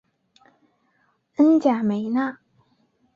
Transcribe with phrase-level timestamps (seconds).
[1.35, 2.39] 恩贾梅纳。